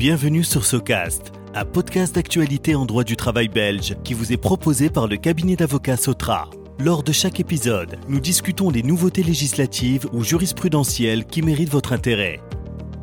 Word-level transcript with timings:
Bienvenue 0.00 0.44
sur 0.44 0.64
Socast, 0.64 1.30
un 1.54 1.66
podcast 1.66 2.14
d'actualité 2.14 2.74
en 2.74 2.86
droit 2.86 3.04
du 3.04 3.16
travail 3.18 3.48
belge 3.48 3.96
qui 4.02 4.14
vous 4.14 4.32
est 4.32 4.38
proposé 4.38 4.88
par 4.88 5.06
le 5.06 5.18
cabinet 5.18 5.56
d'avocats 5.56 5.98
Sotra. 5.98 6.48
Lors 6.78 7.02
de 7.02 7.12
chaque 7.12 7.38
épisode, 7.38 7.98
nous 8.08 8.18
discutons 8.18 8.70
des 8.70 8.82
nouveautés 8.82 9.22
législatives 9.22 10.06
ou 10.14 10.24
jurisprudentielles 10.24 11.26
qui 11.26 11.42
méritent 11.42 11.68
votre 11.68 11.92
intérêt. 11.92 12.40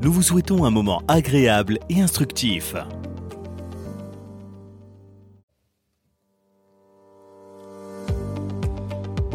Nous 0.02 0.12
vous 0.12 0.24
souhaitons 0.24 0.66
un 0.66 0.72
moment 0.72 1.04
agréable 1.08 1.78
et 1.88 2.02
instructif. 2.02 2.74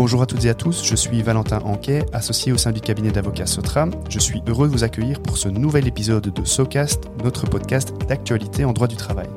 Bonjour 0.02 0.20
à 0.20 0.26
toutes 0.26 0.44
et 0.46 0.48
à 0.48 0.54
tous, 0.54 0.84
je 0.84 0.96
suis 0.96 1.22
Valentin 1.22 1.60
Anquet, 1.60 2.04
associé 2.12 2.50
au 2.50 2.56
sein 2.56 2.72
du 2.72 2.80
cabinet 2.80 3.12
d'avocats 3.12 3.46
Sotra. 3.46 3.86
Je 4.08 4.18
suis 4.18 4.42
heureux 4.48 4.66
de 4.66 4.72
vous 4.72 4.82
accueillir 4.82 5.22
pour 5.22 5.38
ce 5.38 5.48
nouvel 5.48 5.86
épisode 5.86 6.24
de 6.24 6.44
SoCast, 6.44 7.04
notre 7.22 7.46
podcast 7.46 7.92
d'actualité 8.08 8.64
en 8.64 8.72
droit 8.72 8.88
du 8.88 8.96
travail. 8.96 9.28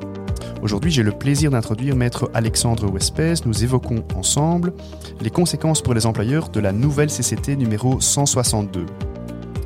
Aujourd'hui, 0.62 0.90
j'ai 0.90 1.04
le 1.04 1.12
plaisir 1.12 1.52
d'introduire 1.52 1.94
maître 1.94 2.28
Alexandre 2.34 2.90
Wespès. 2.90 3.46
Nous 3.46 3.62
évoquons 3.62 4.02
ensemble 4.16 4.72
les 5.20 5.30
conséquences 5.30 5.82
pour 5.82 5.94
les 5.94 6.04
employeurs 6.04 6.48
de 6.48 6.58
la 6.58 6.72
nouvelle 6.72 7.10
CCT 7.10 7.54
numéro 7.54 8.00
162. 8.00 8.86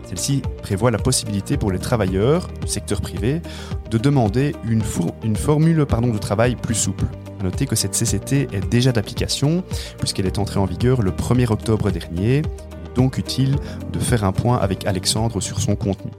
Celle-ci 0.07 0.43
prévoit 0.61 0.91
la 0.91 0.99
possibilité 0.99 1.57
pour 1.57 1.73
les 1.73 1.79
travailleurs 1.79 2.47
du 2.61 2.69
secteur 2.69 3.01
privé 3.01 3.41
de 3.91 3.97
demander 3.97 4.55
une, 4.69 4.83
formule 4.83 5.79
de 5.79 6.19
travail 6.19 6.57
plus 6.57 6.75
souple. 6.75 7.07
A 7.41 7.43
noter 7.43 7.65
que 7.65 7.75
cette 7.75 7.93
CCT 7.93 8.49
est 8.53 8.69
déjà 8.69 8.93
d'application 8.93 9.65
puisqu'elle 9.99 10.27
est 10.27 10.39
entrée 10.39 10.61
en 10.61 10.67
vigueur 10.67 11.01
le 11.01 11.11
1er 11.11 11.51
octobre 11.51 11.91
dernier. 11.91 12.43
donc 12.95 13.17
utile 13.17 13.57
de 13.93 13.99
faire 13.99 14.25
un 14.25 14.33
point 14.33 14.59
avec 14.59 14.87
Alexandre 14.87 15.41
sur 15.41 15.59
son 15.61 15.75
contenu. 15.75 16.11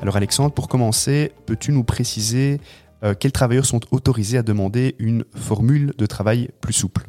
Alors 0.00 0.14
Alexandre, 0.16 0.54
pour 0.54 0.68
commencer, 0.68 1.32
peux-tu 1.46 1.72
nous 1.72 1.82
préciser 1.82 2.60
euh, 3.02 3.14
quels 3.18 3.32
travailleurs 3.32 3.66
sont 3.66 3.80
autorisés 3.90 4.38
à 4.38 4.42
demander 4.42 4.94
une 4.98 5.24
formule 5.34 5.94
de 5.98 6.06
travail 6.06 6.50
plus 6.60 6.74
souple? 6.74 7.08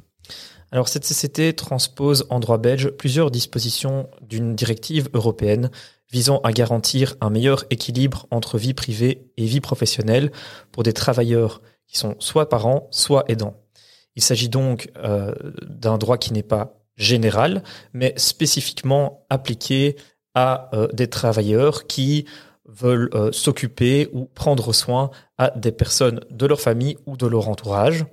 Alors 0.72 0.88
cette 0.88 1.06
CCT 1.06 1.54
transpose 1.54 2.26
en 2.30 2.40
droit 2.40 2.58
belge 2.58 2.90
plusieurs 2.90 3.30
dispositions 3.30 4.10
d'une 4.22 4.56
directive 4.56 5.10
européenne 5.14 5.70
visant 6.12 6.40
à 6.40 6.52
garantir 6.52 7.16
un 7.22 7.30
meilleur 7.30 7.66
équilibre 7.70 8.26
entre 8.32 8.58
vie 8.58 8.74
privée 8.74 9.28
et 9.38 9.46
vie 9.46 9.62
professionnelle 9.62 10.32
pour 10.72 10.82
des 10.82 10.94
travailleurs 10.94 11.62
qui 11.88 11.98
sont 11.98 12.16
soit 12.20 12.50
parents, 12.50 12.88
soit 12.92 13.26
aidants. 13.28 13.56
Il 14.16 14.24
s'agit 14.24 14.50
donc 14.50 14.92
euh, 14.98 15.34
d'un 15.62 15.98
droit 15.98 16.18
qui 16.18 16.34
n'est 16.34 16.44
pas 16.44 16.74
général, 16.96 17.64
mais 17.94 18.14
spécifiquement 18.18 19.26
appliqué 19.30 19.96
à 20.34 20.70
euh, 20.74 20.88
des 20.94 21.08
travailleurs 21.08 21.86
qui 21.86 22.26
veulent 22.66 23.10
euh, 23.14 23.32
s'occuper 23.32 24.10
ou 24.14 24.26
prendre 24.26 24.74
soin 24.74 25.12
à 25.38 25.52
des 25.52 25.72
personnes 25.72 26.20
de 26.32 26.46
leur 26.46 26.60
famille 26.60 26.98
ou 27.06 27.16
de 27.16 27.28
leur 27.28 27.48
entourage. 27.48 28.06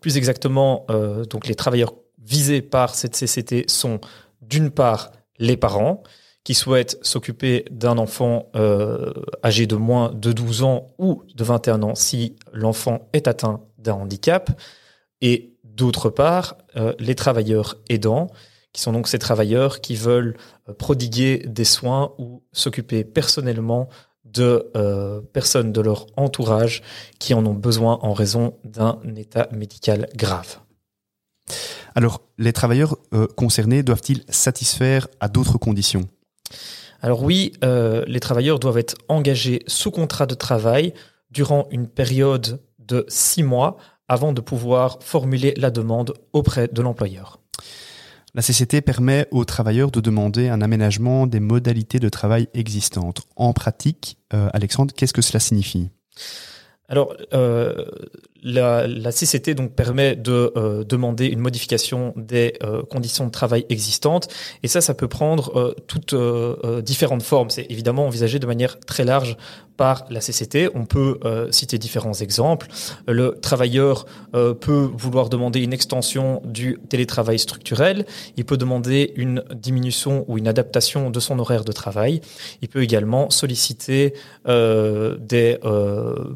Plus 0.00 0.16
exactement, 0.16 0.84
donc 1.30 1.46
les 1.46 1.54
travailleurs 1.54 1.94
visés 2.18 2.60
par 2.60 2.94
cette 2.96 3.14
CCT 3.14 3.66
sont 3.68 4.00
d'une 4.42 4.70
part 4.70 5.12
les 5.38 5.56
parents, 5.56 6.02
qui 6.44 6.54
souhaitent 6.54 6.98
s'occuper 7.02 7.64
d'un 7.70 7.98
enfant 7.98 8.50
euh, 8.56 9.12
âgé 9.44 9.66
de 9.66 9.76
moins 9.76 10.10
de 10.12 10.32
12 10.32 10.62
ans 10.62 10.86
ou 10.98 11.22
de 11.34 11.44
21 11.44 11.82
ans 11.82 11.94
si 11.94 12.36
l'enfant 12.52 13.08
est 13.12 13.28
atteint 13.28 13.60
d'un 13.78 13.94
handicap, 13.94 14.50
et 15.20 15.54
d'autre 15.64 16.08
part, 16.10 16.56
euh, 16.76 16.94
les 16.98 17.14
travailleurs 17.14 17.76
aidants, 17.88 18.28
qui 18.72 18.80
sont 18.80 18.92
donc 18.92 19.08
ces 19.08 19.18
travailleurs 19.18 19.80
qui 19.80 19.96
veulent 19.96 20.36
euh, 20.68 20.72
prodiguer 20.72 21.44
des 21.46 21.64
soins 21.64 22.12
ou 22.18 22.42
s'occuper 22.52 23.04
personnellement 23.04 23.88
de 24.24 24.70
personnes 25.32 25.72
de 25.72 25.80
leur 25.80 26.06
entourage 26.16 26.82
qui 27.18 27.34
en 27.34 27.44
ont 27.46 27.54
besoin 27.54 27.98
en 28.02 28.12
raison 28.12 28.56
d'un 28.62 29.00
état 29.16 29.48
médical 29.50 30.08
grave. 30.14 30.60
Alors, 31.96 32.20
les 32.38 32.52
travailleurs 32.52 32.94
concernés 33.36 33.82
doivent-ils 33.82 34.22
satisfaire 34.28 35.08
à 35.18 35.26
d'autres 35.26 35.58
conditions? 35.58 36.06
Alors 37.02 37.22
oui, 37.22 37.52
euh, 37.64 38.04
les 38.06 38.20
travailleurs 38.20 38.58
doivent 38.58 38.78
être 38.78 38.96
engagés 39.08 39.62
sous 39.66 39.90
contrat 39.90 40.26
de 40.26 40.34
travail 40.34 40.92
durant 41.30 41.66
une 41.70 41.86
période 41.86 42.60
de 42.78 43.06
six 43.08 43.42
mois 43.42 43.76
avant 44.08 44.32
de 44.32 44.40
pouvoir 44.40 44.98
formuler 45.00 45.54
la 45.56 45.70
demande 45.70 46.14
auprès 46.32 46.68
de 46.68 46.82
l'employeur. 46.82 47.40
La 48.34 48.42
CCT 48.42 48.80
permet 48.80 49.26
aux 49.30 49.44
travailleurs 49.44 49.90
de 49.90 50.00
demander 50.00 50.48
un 50.48 50.60
aménagement 50.60 51.26
des 51.26 51.40
modalités 51.40 51.98
de 51.98 52.08
travail 52.08 52.48
existantes. 52.54 53.22
En 53.34 53.52
pratique, 53.52 54.18
euh, 54.34 54.48
Alexandre, 54.52 54.94
qu'est-ce 54.94 55.12
que 55.12 55.22
cela 55.22 55.40
signifie? 55.40 55.90
Alors, 56.90 57.14
euh, 57.32 57.84
la, 58.42 59.12
CCT 59.12 59.54
donc 59.54 59.74
permet 59.74 60.16
de 60.16 60.52
euh, 60.56 60.82
demander 60.82 61.26
une 61.26 61.38
modification 61.38 62.12
des 62.16 62.54
euh, 62.64 62.82
conditions 62.82 63.24
de 63.26 63.30
travail 63.30 63.64
existantes, 63.68 64.26
et 64.64 64.68
ça, 64.68 64.80
ça 64.80 64.92
peut 64.92 65.06
prendre 65.06 65.74
toutes 65.86 66.16
différentes 66.82 67.22
formes. 67.22 67.48
C'est 67.48 67.66
évidemment 67.70 68.06
envisagé 68.06 68.40
de 68.40 68.46
manière 68.46 68.80
très 68.80 69.04
large 69.04 69.36
par 69.80 70.04
la 70.10 70.20
CCT. 70.20 70.68
On 70.74 70.84
peut 70.84 71.18
citer 71.50 71.78
différents 71.78 72.12
exemples. 72.12 72.66
Le 73.08 73.38
travailleur 73.40 74.04
peut 74.32 74.90
vouloir 74.94 75.30
demander 75.30 75.60
une 75.60 75.72
extension 75.72 76.42
du 76.44 76.78
télétravail 76.90 77.38
structurel. 77.38 78.04
Il 78.36 78.44
peut 78.44 78.58
demander 78.58 79.14
une 79.16 79.42
diminution 79.54 80.26
ou 80.28 80.36
une 80.36 80.48
adaptation 80.48 81.08
de 81.08 81.18
son 81.18 81.38
horaire 81.38 81.64
de 81.64 81.72
travail. 81.72 82.20
Il 82.60 82.68
peut 82.68 82.82
également 82.82 83.30
solliciter 83.30 84.12
des 84.44 85.58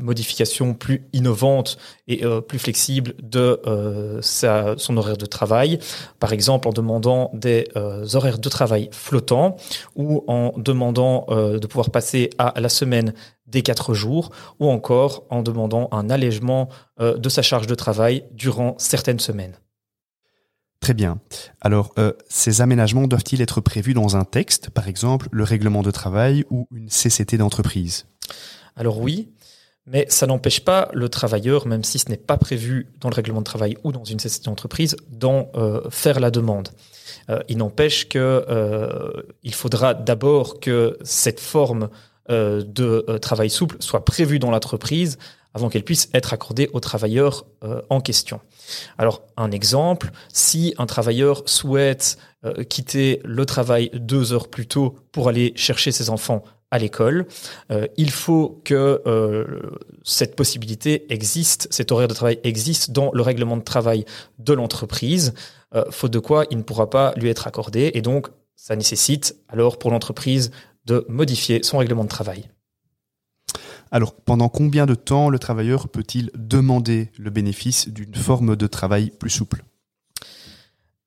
modifications 0.00 0.72
plus 0.72 1.04
innovante 1.12 1.76
et 2.08 2.24
euh, 2.24 2.40
plus 2.40 2.58
flexible 2.58 3.14
de 3.22 3.60
euh, 3.66 4.20
son 4.22 4.96
horaire 4.96 5.16
de 5.16 5.26
travail, 5.26 5.78
par 6.20 6.32
exemple 6.32 6.68
en 6.68 6.72
demandant 6.72 7.30
des 7.34 7.68
euh, 7.76 8.06
horaires 8.14 8.38
de 8.38 8.48
travail 8.48 8.88
flottants 8.92 9.56
ou 9.96 10.22
en 10.26 10.52
demandant 10.56 11.26
de 11.28 11.66
pouvoir 11.66 11.90
passer 11.90 12.30
à 12.38 12.60
la 12.60 12.68
semaine 12.68 13.14
des 13.46 13.62
quatre 13.62 13.94
jours 13.94 14.30
ou 14.58 14.70
encore 14.70 15.24
en 15.30 15.42
demandant 15.42 15.88
un 15.92 16.08
allègement 16.10 16.68
de 16.98 17.28
sa 17.28 17.42
charge 17.42 17.66
de 17.66 17.74
travail 17.74 18.24
durant 18.32 18.74
certaines 18.78 19.18
semaines. 19.18 19.54
Très 20.80 20.94
bien. 20.94 21.18
Alors, 21.60 21.94
ces 22.28 22.62
aménagements 22.62 23.06
doivent-ils 23.06 23.42
être 23.42 23.60
prévus 23.60 23.94
dans 23.94 24.16
un 24.16 24.24
texte, 24.24 24.70
par 24.70 24.88
exemple 24.88 25.28
le 25.30 25.44
règlement 25.44 25.82
de 25.82 25.90
travail 25.90 26.44
ou 26.50 26.66
une 26.74 26.88
CCT 26.88 27.36
d'entreprise? 27.36 28.06
Alors 28.76 28.98
oui, 28.98 29.28
mais 29.86 30.06
ça 30.08 30.26
n'empêche 30.26 30.60
pas 30.60 30.88
le 30.94 31.08
travailleur, 31.08 31.66
même 31.66 31.84
si 31.84 31.98
ce 31.98 32.08
n'est 32.08 32.16
pas 32.16 32.38
prévu 32.38 32.88
dans 33.00 33.10
le 33.10 33.14
règlement 33.14 33.40
de 33.40 33.44
travail 33.44 33.76
ou 33.84 33.92
dans 33.92 34.04
une 34.04 34.18
société 34.18 34.46
d'entreprise, 34.46 34.96
d'en 35.10 35.50
euh, 35.56 35.82
faire 35.90 36.20
la 36.20 36.30
demande. 36.30 36.70
Euh, 37.28 37.40
il 37.48 37.58
n'empêche 37.58 38.08
que 38.08 38.18
euh, 38.48 39.22
il 39.42 39.54
faudra 39.54 39.92
d'abord 39.92 40.58
que 40.58 40.98
cette 41.02 41.40
forme 41.40 41.90
de 42.28 43.18
travail 43.18 43.50
souple 43.50 43.76
soit 43.80 44.04
prévue 44.04 44.38
dans 44.38 44.50
l'entreprise 44.50 45.18
avant 45.52 45.68
qu'elle 45.68 45.84
puisse 45.84 46.08
être 46.14 46.32
accordée 46.32 46.70
au 46.72 46.80
travailleur 46.80 47.44
en 47.90 48.00
question. 48.00 48.40
Alors, 48.96 49.22
un 49.36 49.50
exemple, 49.50 50.10
si 50.32 50.74
un 50.78 50.86
travailleur 50.86 51.42
souhaite 51.46 52.18
quitter 52.68 53.20
le 53.24 53.44
travail 53.46 53.90
deux 53.92 54.32
heures 54.32 54.48
plus 54.48 54.66
tôt 54.66 54.96
pour 55.12 55.28
aller 55.28 55.52
chercher 55.54 55.92
ses 55.92 56.10
enfants 56.10 56.42
à 56.74 56.78
l'école. 56.78 57.26
Euh, 57.70 57.86
il 57.96 58.10
faut 58.10 58.60
que 58.64 59.00
euh, 59.06 59.60
cette 60.02 60.34
possibilité 60.34 61.06
existe, 61.12 61.68
cet 61.70 61.92
horaire 61.92 62.08
de 62.08 62.14
travail 62.14 62.40
existe 62.42 62.90
dans 62.90 63.12
le 63.12 63.22
règlement 63.22 63.56
de 63.56 63.62
travail 63.62 64.04
de 64.40 64.52
l'entreprise, 64.52 65.34
euh, 65.76 65.84
faute 65.92 66.10
de 66.10 66.18
quoi 66.18 66.46
il 66.50 66.58
ne 66.58 66.64
pourra 66.64 66.90
pas 66.90 67.14
lui 67.16 67.28
être 67.28 67.46
accordé. 67.46 67.92
Et 67.94 68.02
donc, 68.02 68.26
ça 68.56 68.74
nécessite 68.74 69.36
alors 69.48 69.78
pour 69.78 69.92
l'entreprise 69.92 70.50
de 70.86 71.04
modifier 71.08 71.62
son 71.62 71.78
règlement 71.78 72.04
de 72.04 72.08
travail. 72.08 72.48
Alors, 73.90 74.14
pendant 74.14 74.48
combien 74.48 74.86
de 74.86 74.94
temps 74.94 75.28
le 75.28 75.38
travailleur 75.38 75.88
peut-il 75.88 76.30
demander 76.34 77.10
le 77.18 77.30
bénéfice 77.30 77.88
d'une 77.88 78.14
forme 78.14 78.56
de 78.56 78.66
travail 78.66 79.10
plus 79.10 79.30
souple? 79.30 79.62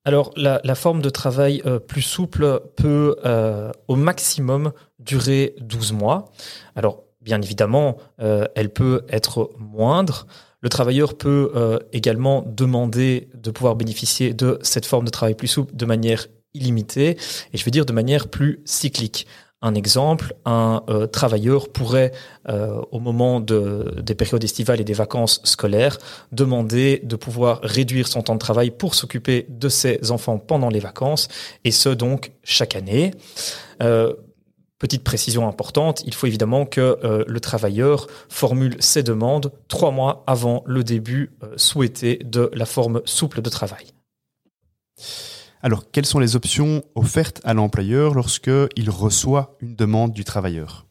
Alors, 0.04 0.32
la, 0.36 0.74
forme 0.74 1.02
de 1.02 1.10
travail 1.10 1.60
euh, 1.66 1.78
plus 1.78 2.00
souple 2.00 2.62
peut 2.76 3.16
euh, 3.26 3.70
au 3.88 3.96
maximum 3.96 4.72
durer 4.98 5.54
12 5.60 5.92
mois. 5.92 6.32
Alors, 6.76 7.04
bien 7.20 7.42
évidemment, 7.42 7.98
euh, 8.20 8.46
elle 8.54 8.72
peut 8.72 9.04
être 9.10 9.50
moindre. 9.58 10.26
Le 10.62 10.70
travailleur 10.70 11.18
peut 11.18 11.78
également 11.92 12.42
demander 12.44 13.28
de 13.34 13.50
pouvoir 13.50 13.76
bénéficier 13.76 14.32
de 14.32 14.58
cette 14.62 14.86
forme 14.86 15.04
de 15.04 15.10
travail 15.10 15.34
plus 15.34 15.46
souple 15.46 15.76
de 15.76 15.84
manière 15.84 16.26
illimitée, 16.54 17.10
et 17.52 17.58
je 17.58 17.64
veux 17.64 17.70
dire 17.70 17.86
de 17.86 17.92
manière 17.92 18.28
plus 18.28 18.60
cyclique. 18.64 19.26
Un 19.60 19.74
exemple, 19.74 20.34
un 20.44 20.84
euh, 20.88 21.08
travailleur 21.08 21.70
pourrait, 21.70 22.12
euh, 22.48 22.80
au 22.92 23.00
moment 23.00 23.40
de, 23.40 23.92
des 24.00 24.14
périodes 24.14 24.44
estivales 24.44 24.80
et 24.80 24.84
des 24.84 24.92
vacances 24.92 25.40
scolaires, 25.42 25.98
demander 26.30 27.00
de 27.02 27.16
pouvoir 27.16 27.60
réduire 27.62 28.06
son 28.06 28.22
temps 28.22 28.34
de 28.34 28.38
travail 28.38 28.70
pour 28.70 28.94
s'occuper 28.94 29.46
de 29.48 29.68
ses 29.68 30.12
enfants 30.12 30.38
pendant 30.38 30.68
les 30.68 30.78
vacances, 30.78 31.26
et 31.64 31.72
ce 31.72 31.88
donc 31.88 32.32
chaque 32.44 32.76
année. 32.76 33.12
Euh, 33.82 34.14
Petite 34.78 35.02
précision 35.02 35.48
importante, 35.48 36.04
il 36.06 36.14
faut 36.14 36.28
évidemment 36.28 36.64
que 36.64 37.24
le 37.26 37.40
travailleur 37.40 38.06
formule 38.28 38.76
ses 38.78 39.02
demandes 39.02 39.50
trois 39.66 39.90
mois 39.90 40.22
avant 40.28 40.62
le 40.66 40.84
début 40.84 41.32
souhaité 41.56 42.20
de 42.24 42.48
la 42.54 42.64
forme 42.64 43.02
souple 43.04 43.42
de 43.42 43.50
travail. 43.50 43.86
Alors, 45.62 45.90
quelles 45.90 46.06
sont 46.06 46.20
les 46.20 46.36
options 46.36 46.84
offertes 46.94 47.40
à 47.44 47.54
l'employeur 47.54 48.14
lorsqu'il 48.14 48.90
reçoit 48.90 49.56
une 49.60 49.74
demande 49.74 50.12
du 50.12 50.24
travailleur? 50.24 50.86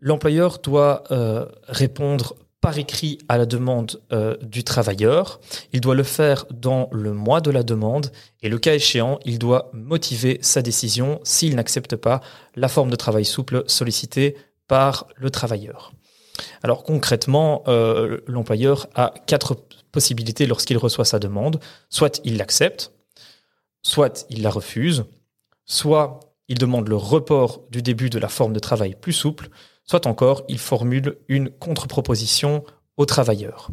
L'employeur 0.00 0.58
doit 0.58 1.04
euh, 1.12 1.46
répondre 1.68 2.34
par 2.60 2.78
écrit 2.78 3.18
à 3.28 3.38
la 3.38 3.46
demande 3.46 4.00
euh, 4.12 4.36
du 4.40 4.64
travailleur. 4.64 5.40
Il 5.72 5.80
doit 5.80 5.96
le 5.96 6.04
faire 6.04 6.46
dans 6.50 6.88
le 6.92 7.12
mois 7.12 7.40
de 7.40 7.50
la 7.50 7.62
demande 7.62 8.10
et 8.40 8.48
le 8.48 8.58
cas 8.58 8.74
échéant, 8.74 9.18
il 9.24 9.38
doit 9.38 9.70
motiver 9.72 10.38
sa 10.42 10.62
décision 10.62 11.20
s'il 11.24 11.56
n'accepte 11.56 11.96
pas 11.96 12.20
la 12.54 12.68
forme 12.68 12.90
de 12.90 12.96
travail 12.96 13.24
souple 13.24 13.64
sollicitée 13.66 14.36
par 14.68 15.08
le 15.16 15.30
travailleur. 15.30 15.92
Alors 16.62 16.84
concrètement, 16.84 17.64
euh, 17.66 18.20
l'employeur 18.26 18.86
a 18.94 19.12
quatre 19.26 19.56
possibilités 19.90 20.46
lorsqu'il 20.46 20.78
reçoit 20.78 21.04
sa 21.04 21.18
demande. 21.18 21.60
Soit 21.90 22.20
il 22.24 22.36
l'accepte, 22.36 22.92
soit 23.82 24.26
il 24.30 24.42
la 24.42 24.50
refuse, 24.50 25.04
soit 25.64 26.20
il 26.48 26.58
demande 26.58 26.88
le 26.88 26.96
report 26.96 27.62
du 27.70 27.82
début 27.82 28.10
de 28.10 28.18
la 28.18 28.28
forme 28.28 28.52
de 28.52 28.58
travail 28.58 28.94
plus 29.00 29.12
souple, 29.12 29.48
soit 29.84 30.06
encore 30.06 30.44
il 30.48 30.58
formule 30.58 31.16
une 31.28 31.50
contre-proposition 31.50 32.64
au 32.96 33.06
travailleur. 33.06 33.70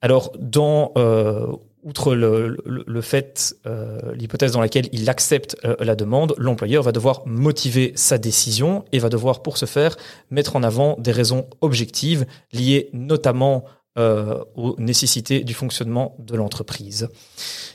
Alors, 0.00 0.32
dans, 0.38 0.92
euh, 0.98 1.46
outre 1.82 2.14
le, 2.14 3.00
fait, 3.00 3.56
euh, 3.66 4.14
l'hypothèse 4.14 4.52
dans 4.52 4.60
laquelle 4.60 4.88
il 4.92 5.08
accepte 5.08 5.56
euh, 5.64 5.76
la 5.80 5.96
demande, 5.96 6.34
l'employeur 6.36 6.82
va 6.82 6.92
devoir 6.92 7.22
motiver 7.26 7.92
sa 7.94 8.18
décision 8.18 8.84
et 8.92 8.98
va 8.98 9.08
devoir, 9.08 9.42
pour 9.42 9.56
ce 9.56 9.66
faire, 9.66 9.96
mettre 10.30 10.56
en 10.56 10.62
avant 10.62 10.96
des 10.98 11.12
raisons 11.12 11.46
objectives 11.60 12.26
liées 12.52 12.90
notamment 12.92 13.64
euh, 13.96 14.42
aux 14.56 14.74
nécessités 14.76 15.44
du 15.44 15.54
fonctionnement 15.54 16.16
de 16.18 16.34
l'entreprise. 16.34 17.08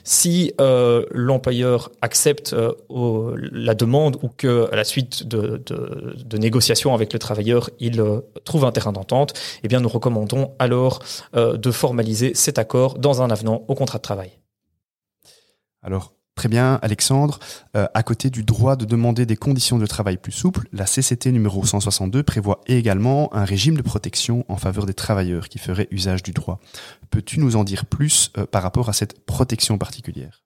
Si 0.04 0.52
euh, 0.60 1.06
l'employeur 1.12 1.90
accepte 2.02 2.52
euh, 2.52 2.74
la 3.52 3.74
demande 3.74 4.18
ou 4.22 4.28
que 4.28 4.68
à 4.70 4.76
la 4.76 4.84
suite 4.84 5.26
de, 5.26 5.62
de, 5.64 6.36
négociations 6.36 6.92
avec 6.92 7.14
le 7.14 7.18
travailleur, 7.18 7.70
il 7.78 8.04
trouve 8.44 8.66
un 8.66 8.70
terrain 8.70 8.92
d'entente, 8.92 9.32
eh 9.62 9.68
bien 9.68 9.80
nous 9.80 9.88
recommandons 9.88 10.52
alors 10.58 10.98
de 11.32 11.70
formaliser 11.70 12.34
cet 12.34 12.58
accord 12.58 12.98
dans 12.98 13.22
un 13.22 13.30
avenant 13.30 13.64
au 13.68 13.74
contrat 13.74 13.96
de 13.96 14.02
travail. 14.02 14.32
Alors, 15.82 16.12
Très 16.40 16.48
bien, 16.48 16.78
Alexandre. 16.80 17.38
Euh, 17.76 17.86
à 17.92 18.02
côté 18.02 18.30
du 18.30 18.44
droit 18.44 18.74
de 18.74 18.86
demander 18.86 19.26
des 19.26 19.36
conditions 19.36 19.76
de 19.76 19.84
travail 19.84 20.16
plus 20.16 20.32
souples, 20.32 20.68
la 20.72 20.86
CCT 20.86 21.32
numéro 21.32 21.66
162 21.66 22.22
prévoit 22.22 22.62
également 22.66 23.28
un 23.34 23.44
régime 23.44 23.76
de 23.76 23.82
protection 23.82 24.46
en 24.48 24.56
faveur 24.56 24.86
des 24.86 24.94
travailleurs 24.94 25.50
qui 25.50 25.58
feraient 25.58 25.86
usage 25.90 26.22
du 26.22 26.30
droit. 26.30 26.58
Peux-tu 27.10 27.40
nous 27.40 27.56
en 27.56 27.62
dire 27.62 27.84
plus 27.84 28.32
euh, 28.38 28.46
par 28.46 28.62
rapport 28.62 28.88
à 28.88 28.94
cette 28.94 29.22
protection 29.26 29.76
particulière? 29.76 30.42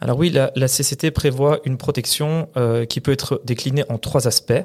Alors 0.00 0.18
oui, 0.18 0.30
la, 0.30 0.68
CCT 0.68 1.10
prévoit 1.10 1.58
une 1.64 1.78
protection 1.78 2.48
euh, 2.56 2.84
qui 2.84 3.00
peut 3.00 3.10
être 3.10 3.42
déclinée 3.44 3.82
en 3.88 3.98
trois 3.98 4.28
aspects. 4.28 4.64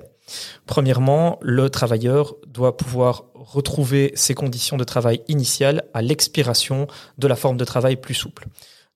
Premièrement, 0.68 1.40
le 1.42 1.72
travailleur 1.72 2.36
doit 2.46 2.78
pouvoir 2.78 3.24
retrouver 3.34 4.12
ses 4.14 4.36
conditions 4.36 4.78
de 4.78 4.84
travail 4.84 5.24
initiales 5.30 5.86
à 5.96 6.04
l'expiration 6.04 6.86
de 7.18 7.28
la 7.28 7.36
forme 7.36 7.58
de 7.58 7.66
travail 7.66 7.96
plus 7.96 8.14
souple. 8.14 8.46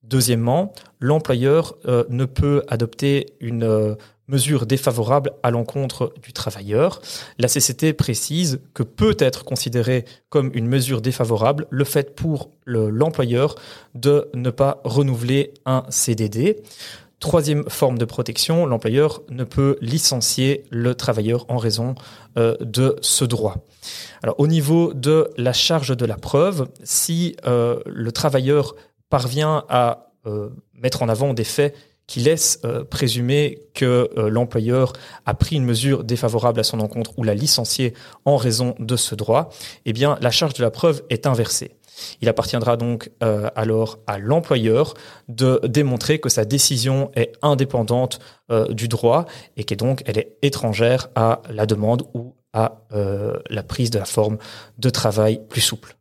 Deuxièmement, 0.04 0.74
l'employeur 1.00 1.76
euh, 1.86 2.04
ne 2.10 2.26
peut 2.26 2.64
adopter 2.68 3.28
une 3.40 3.64
euh, 3.64 3.96
mesure 4.28 4.66
défavorable 4.66 5.32
à 5.44 5.52
l'encontre 5.52 6.14
du 6.22 6.34
travailleur. 6.34 7.02
La 7.40 7.48
CCT 7.48 7.94
précise 7.94 8.60
que 8.74 8.84
peut 8.84 9.16
être 9.18 9.46
considéré 9.46 10.04
comme 10.30 10.52
une 10.54 10.68
mesure 10.68 11.02
défavorable 11.02 11.68
le 11.70 11.86
fait 11.86 12.16
pour 12.16 12.52
l'employeur 12.66 13.56
de 13.96 14.30
ne 14.34 14.50
pas 14.50 14.82
renouveler 14.84 15.54
un 15.66 15.86
CDD. 15.90 16.62
Troisième 17.22 17.64
forme 17.70 17.98
de 17.98 18.04
protection, 18.04 18.66
l'employeur 18.66 19.22
ne 19.30 19.46
peut 19.46 19.78
licencier 19.80 20.66
le 20.70 20.96
travailleur 20.96 21.46
en 21.48 21.58
raison 21.58 21.96
euh, 22.38 22.58
de 22.60 22.98
ce 23.02 23.24
droit. 23.24 23.66
Alors, 24.22 24.36
au 24.38 24.48
niveau 24.48 24.94
de 24.94 25.30
la 25.38 25.54
charge 25.54 25.96
de 25.96 26.06
la 26.06 26.18
preuve, 26.18 26.68
si 26.84 27.36
le 27.46 28.12
travailleur 28.12 28.76
parvient 29.14 29.64
à 29.70 30.08
euh, 30.26 30.50
mettre 30.74 31.04
en 31.04 31.08
avant 31.08 31.36
des 31.36 31.44
faits 31.44 31.76
qui 32.08 32.20
laissent 32.20 32.60
euh, 32.66 32.84
présumer 32.84 33.60
que 33.76 34.10
euh, 34.18 34.28
l'employeur 34.28 34.94
a 35.28 35.36
pris 35.36 35.56
une 35.56 35.66
mesure 35.66 36.04
défavorable 36.04 36.60
à 36.60 36.64
son 36.64 36.80
encontre 36.80 37.12
ou 37.20 37.24
l'a 37.24 37.36
licencié 37.36 37.94
en 38.26 38.38
raison 38.38 38.74
de 38.80 38.96
ce 38.96 39.14
droit, 39.14 39.50
eh 39.86 39.94
bien 39.94 40.18
la 40.20 40.32
charge 40.32 40.56
de 40.56 40.64
la 40.64 40.72
preuve 40.72 41.04
est 41.12 41.28
inversée. 41.28 41.78
Il 42.22 42.28
appartiendra 42.28 42.76
donc 42.76 43.12
alors 43.56 44.00
à 44.08 44.18
l'employeur 44.18 44.96
de 45.28 45.62
démontrer 45.64 46.18
que 46.18 46.28
sa 46.28 46.44
décision 46.44 47.12
est 47.14 47.34
indépendante 47.44 48.20
du 48.72 48.88
droit 48.88 49.26
et 49.58 49.64
qu'elle 49.64 49.78
donc 49.78 50.02
elle 50.08 50.18
est 50.18 50.38
étrangère 50.42 51.10
à 51.14 51.44
la 51.52 51.68
demande 51.68 52.02
ou 52.16 52.34
à 52.52 52.82
la 53.48 53.62
prise 53.62 53.92
de 53.92 54.00
la 54.00 54.06
forme 54.06 54.40
de 54.80 54.90
travail 54.90 55.40
plus 55.48 55.62
souple. 55.62 55.96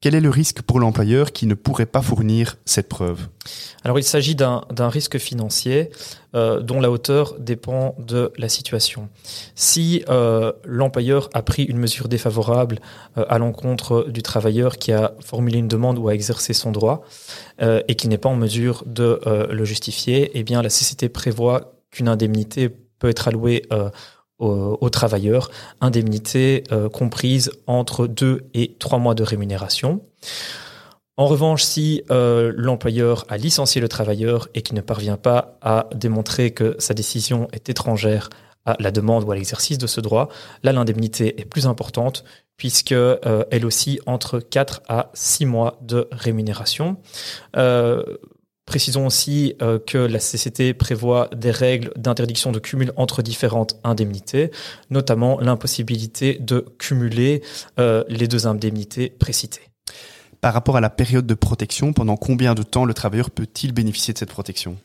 Quel 0.00 0.14
est 0.14 0.20
le 0.20 0.28
risque 0.28 0.60
pour 0.60 0.78
l'employeur 0.78 1.32
qui 1.32 1.46
ne 1.46 1.54
pourrait 1.54 1.86
pas 1.86 2.02
fournir 2.02 2.56
cette 2.66 2.88
preuve? 2.88 3.28
Alors 3.82 3.98
il 3.98 4.04
s'agit 4.04 4.34
d'un 4.34 4.88
risque 4.88 5.16
financier 5.18 5.90
euh, 6.34 6.60
dont 6.60 6.80
la 6.80 6.90
hauteur 6.90 7.34
dépend 7.38 7.94
de 7.98 8.30
la 8.36 8.50
situation. 8.50 9.08
Si 9.54 10.04
euh, 10.10 10.52
l'employeur 10.64 11.30
a 11.32 11.42
pris 11.42 11.62
une 11.62 11.78
mesure 11.78 12.08
défavorable 12.08 12.78
euh, 13.16 13.24
à 13.28 13.38
l'encontre 13.38 14.06
du 14.10 14.22
travailleur 14.22 14.76
qui 14.76 14.92
a 14.92 15.14
formulé 15.24 15.58
une 15.58 15.68
demande 15.68 15.98
ou 15.98 16.08
a 16.08 16.14
exercé 16.14 16.52
son 16.52 16.72
droit 16.72 17.02
et 17.60 17.94
qui 17.94 18.08
n'est 18.08 18.18
pas 18.18 18.28
en 18.28 18.36
mesure 18.36 18.84
de 18.86 19.18
le 19.50 19.64
justifier, 19.64 20.30
eh 20.34 20.42
bien 20.42 20.60
la 20.60 20.68
CCT 20.68 21.08
prévoit 21.08 21.72
qu'une 21.90 22.08
indemnité 22.08 22.68
peut 22.68 23.08
être 23.08 23.28
allouée 23.28 23.62
aux, 24.38 24.78
aux 24.80 24.90
travailleurs, 24.90 25.50
indemnité 25.80 26.64
euh, 26.72 26.88
comprise 26.88 27.50
entre 27.66 28.06
deux 28.06 28.42
et 28.54 28.76
trois 28.78 28.98
mois 28.98 29.14
de 29.14 29.22
rémunération. 29.22 30.02
En 31.18 31.26
revanche, 31.26 31.62
si 31.62 32.02
euh, 32.10 32.52
l'employeur 32.54 33.24
a 33.28 33.38
licencié 33.38 33.80
le 33.80 33.88
travailleur 33.88 34.48
et 34.54 34.60
qui 34.60 34.74
ne 34.74 34.82
parvient 34.82 35.16
pas 35.16 35.56
à 35.62 35.88
démontrer 35.94 36.50
que 36.50 36.76
sa 36.78 36.92
décision 36.92 37.48
est 37.52 37.70
étrangère 37.70 38.28
à 38.66 38.76
la 38.80 38.90
demande 38.90 39.24
ou 39.24 39.30
à 39.30 39.34
l'exercice 39.34 39.78
de 39.78 39.86
ce 39.86 40.00
droit, 40.00 40.28
là 40.62 40.72
l'indemnité 40.72 41.40
est 41.40 41.46
plus 41.46 41.66
importante 41.66 42.24
puisque 42.58 42.92
euh, 42.92 43.44
elle 43.50 43.64
aussi 43.64 44.00
entre 44.06 44.40
4 44.40 44.82
à 44.88 45.10
6 45.14 45.46
mois 45.46 45.78
de 45.82 46.08
rémunération. 46.12 46.98
Euh, 47.56 48.02
Précisons 48.66 49.06
aussi 49.06 49.54
euh, 49.62 49.78
que 49.78 49.96
la 49.96 50.18
CCT 50.18 50.74
prévoit 50.74 51.30
des 51.34 51.52
règles 51.52 51.92
d'interdiction 51.96 52.50
de 52.52 52.58
cumul 52.58 52.92
entre 52.96 53.22
différentes 53.22 53.78
indemnités, 53.84 54.50
notamment 54.90 55.38
l'impossibilité 55.40 56.38
de 56.40 56.66
cumuler 56.78 57.42
euh, 57.78 58.02
les 58.08 58.26
deux 58.26 58.46
indemnités 58.46 59.08
précitées. 59.08 59.70
Par 60.40 60.52
rapport 60.52 60.76
à 60.76 60.80
la 60.80 60.90
période 60.90 61.26
de 61.26 61.34
protection, 61.34 61.92
pendant 61.92 62.16
combien 62.16 62.54
de 62.54 62.62
temps 62.62 62.84
le 62.84 62.94
travailleur 62.94 63.30
peut-il 63.30 63.72
bénéficier 63.72 64.12
de 64.12 64.18
cette 64.18 64.30
protection? 64.30 64.76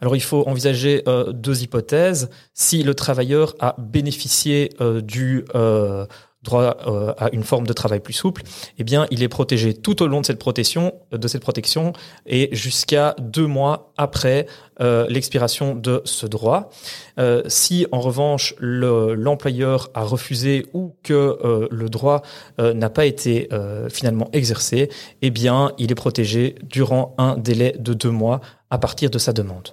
Alors 0.00 0.16
il 0.16 0.22
faut 0.22 0.46
envisager 0.48 1.02
euh, 1.08 1.32
deux 1.32 1.62
hypothèses. 1.62 2.30
Si 2.54 2.82
le 2.82 2.94
travailleur 2.94 3.54
a 3.60 3.74
bénéficié 3.78 4.70
euh, 4.80 5.00
du 5.00 5.44
euh, 5.54 6.06
droit 6.44 6.76
euh, 6.86 7.12
à 7.18 7.30
une 7.32 7.42
forme 7.42 7.66
de 7.66 7.72
travail 7.72 8.00
plus 8.00 8.12
souple, 8.12 8.42
eh 8.78 8.84
bien, 8.84 9.06
il 9.10 9.22
est 9.22 9.28
protégé 9.28 9.74
tout 9.74 10.02
au 10.02 10.06
long 10.06 10.20
de 10.20 10.26
cette 10.26 10.38
protection, 10.38 10.92
de 11.10 11.28
cette 11.28 11.42
protection 11.42 11.92
et 12.26 12.48
jusqu'à 12.52 13.16
deux 13.18 13.46
mois 13.46 13.92
après 13.96 14.46
euh, 14.80 15.06
l'expiration 15.08 15.74
de 15.74 16.02
ce 16.04 16.26
droit. 16.26 16.70
Euh, 17.18 17.42
si 17.46 17.86
en 17.92 18.00
revanche 18.00 18.54
l'employeur 18.58 19.90
a 19.94 20.02
refusé 20.02 20.66
ou 20.72 20.94
que 21.02 21.38
euh, 21.44 21.68
le 21.70 21.88
droit 21.88 22.22
euh, 22.60 22.74
n'a 22.74 22.90
pas 22.90 23.06
été 23.06 23.48
euh, 23.52 23.88
finalement 23.88 24.28
exercé, 24.32 24.90
eh 25.22 25.30
bien, 25.30 25.72
il 25.78 25.90
est 25.92 25.96
protégé 25.96 26.56
durant 26.62 27.14
un 27.18 27.36
délai 27.36 27.74
de 27.78 27.94
deux 27.94 28.10
mois 28.10 28.40
à 28.70 28.78
partir 28.78 29.10
de 29.10 29.18
sa 29.18 29.32
demande. 29.32 29.70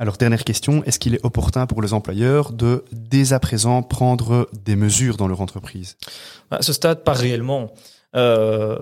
Alors, 0.00 0.16
dernière 0.16 0.44
question, 0.44 0.84
est-ce 0.84 1.00
qu'il 1.00 1.16
est 1.16 1.24
opportun 1.24 1.66
pour 1.66 1.82
les 1.82 1.92
employeurs 1.92 2.52
de, 2.52 2.84
dès 2.92 3.32
à 3.32 3.40
présent, 3.40 3.82
prendre 3.82 4.48
des 4.64 4.76
mesures 4.76 5.16
dans 5.16 5.26
leur 5.26 5.40
entreprise? 5.40 5.96
À 6.52 6.62
ce 6.62 6.72
stade, 6.72 7.02
pas 7.02 7.14
réellement. 7.14 7.72
Euh, 8.14 8.78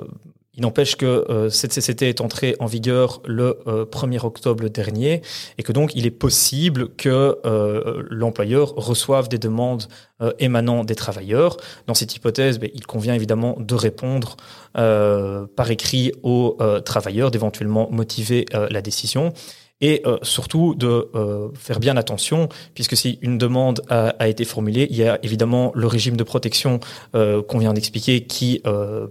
il 0.57 0.63
n'empêche 0.63 0.97
que 0.97 1.07
euh, 1.07 1.51
cette 1.51 1.73
CCT 1.73 2.09
est 2.09 2.21
entrée 2.21 2.57
en 2.61 2.67
vigueur 2.67 3.21
le 3.27 3.59
euh, 3.67 3.85
1er 3.85 4.25
octobre 4.25 4.69
dernier 4.69 5.21
et 5.59 5.63
que 5.63 5.73
donc 5.73 5.95
il 5.95 6.07
est 6.07 6.11
possible 6.11 6.95
que 6.97 7.39
euh, 7.45 8.03
l'employeur 8.11 8.71
reçoive 8.75 9.29
des 9.29 9.39
demandes 9.39 9.85
euh, 10.23 10.33
émanant 10.39 10.85
des 10.85 10.95
travailleurs. 10.95 11.59
Dans 11.87 11.95
cette 11.95 12.15
hypothèse, 12.15 12.59
ben, 12.59 12.71
il 12.75 12.87
convient 12.87 13.15
évidemment 13.15 13.57
de 13.59 13.75
répondre 13.75 14.37
euh, 14.79 15.47
par 15.57 15.71
écrit 15.71 16.13
aux 16.23 16.57
travailleurs, 16.85 17.31
d'éventuellement 17.31 17.89
motiver 17.91 18.47
la 18.53 18.81
décision. 18.81 19.33
Et 19.81 20.03
euh, 20.07 20.19
surtout 20.23 20.75
de 20.75 21.09
euh, 21.15 21.49
faire 21.55 21.81
bien 21.81 21.97
attention, 21.97 22.49
puisque 22.75 22.97
si 22.97 23.19
une 23.21 23.39
demande 23.39 23.83
a, 23.89 24.29
été 24.29 24.45
formulée, 24.45 24.87
il 24.91 24.97
y 24.97 25.05
a 25.05 25.19
évidemment 25.23 25.73
le 25.75 25.87
régime 25.87 26.17
de 26.17 26.25
protection 26.25 26.81
euh, 27.15 27.43
qu'on 27.43 27.59
vient 27.59 27.75
d'expliquer 27.75 28.25
qui 28.25 28.63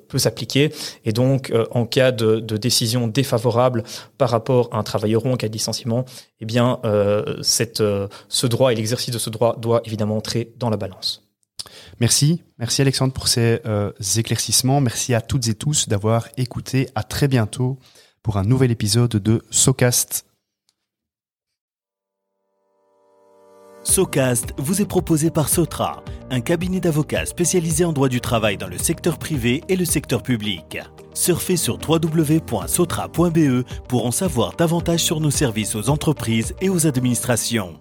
peut 0.08 0.18
s'appliquer, 0.18 0.72
et 1.04 1.12
donc 1.12 1.54
en 1.72 1.86
cas 1.86 2.12
de, 2.12 2.40
décision 2.58 3.08
défavorable 3.08 3.84
par 4.18 4.30
rapport 4.30 4.70
à 4.72 4.78
un 4.78 4.84
travailleur 4.84 5.26
ou 5.26 5.30
en 5.30 5.38
cas 5.38 5.48
de 5.48 5.54
licenciement, 5.54 6.06
eh 6.40 6.46
bien 6.46 6.80
ce 7.42 8.48
droit 8.48 8.72
et 8.72 8.76
l'exercice 8.76 9.14
de 9.14 9.20
ce 9.20 9.30
droit 9.30 9.56
doit 9.58 9.82
évidemment 9.86 10.18
entrer 10.18 10.54
dans 10.58 10.70
la 10.70 10.78
balance. 10.78 11.24
Merci, 12.00 12.42
merci 12.60 12.82
Alexandre 12.82 13.14
pour 13.14 13.28
ces 13.28 13.60
éclaircissements. 14.18 14.82
Merci 14.82 15.14
à 15.14 15.22
toutes 15.22 15.48
et 15.48 15.56
tous 15.56 15.88
d'avoir 15.88 16.28
écouté. 16.38 16.90
À 16.96 17.04
très 17.04 17.28
bientôt 17.28 17.78
pour 18.24 18.38
un 18.38 18.44
nouvel 18.44 18.72
épisode 18.72 19.12
de 19.12 19.44
SoCast. 19.52 20.26
SoCast 23.96 24.54
vous 24.58 24.82
est 24.82 24.86
proposé 24.86 25.30
par 25.30 25.48
Sotra, 25.48 26.04
un 26.30 26.42
cabinet 26.42 26.82
d'avocats 26.82 27.26
spécialisé 27.26 27.86
en 27.86 27.94
droit 27.94 28.10
du 28.10 28.20
travail 28.20 28.58
dans 28.58 28.68
le 28.68 28.78
secteur 28.78 29.18
privé 29.18 29.64
et 29.70 29.78
le 29.78 29.86
secteur 29.86 30.22
public. 30.22 30.80
Surfez 31.14 31.56
sur 31.56 31.80
www.sotra.be 31.80 33.64
pour 33.88 34.06
en 34.06 34.12
savoir 34.12 34.54
davantage 34.58 35.00
sur 35.00 35.22
nos 35.22 35.32
services 35.32 35.76
aux 35.76 35.90
entreprises 35.90 36.56
et 36.60 36.68
aux 36.68 36.88
administrations. 36.88 37.80